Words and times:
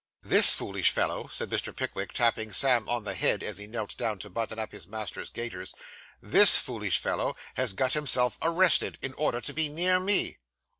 'This 0.23 0.51
foolish 0.55 0.89
fellow,' 0.89 1.29
said 1.31 1.51
Mr. 1.51 1.75
Pickwick, 1.75 2.11
tapping 2.11 2.51
Sam 2.51 2.89
on 2.89 3.03
the 3.03 3.13
head 3.13 3.43
as 3.43 3.57
he 3.59 3.67
knelt 3.67 3.95
down 3.97 4.17
to 4.17 4.31
button 4.31 4.57
up 4.57 4.71
his 4.71 4.87
master's 4.87 5.29
gaiters 5.29 5.75
'this 6.23 6.57
foolish 6.57 6.97
fellow 6.97 7.35
has 7.53 7.73
got 7.73 7.93
himself 7.93 8.35
arrested, 8.41 8.97
in 9.03 9.13
order 9.13 9.39
to 9.41 9.53
be 9.53 9.69
near 9.69 9.99
me. 9.99 10.39